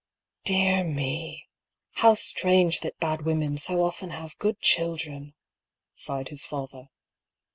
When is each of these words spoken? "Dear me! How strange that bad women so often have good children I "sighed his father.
"Dear 0.45 0.83
me! 0.83 1.45
How 1.91 2.15
strange 2.15 2.79
that 2.79 2.97
bad 2.97 3.21
women 3.23 3.55
so 3.57 3.83
often 3.83 4.09
have 4.09 4.35
good 4.39 4.59
children 4.59 5.35
I 5.35 5.91
"sighed 5.93 6.29
his 6.29 6.43
father. 6.43 6.89